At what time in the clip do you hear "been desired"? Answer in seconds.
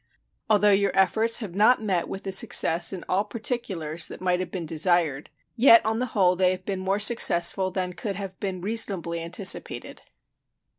4.49-5.29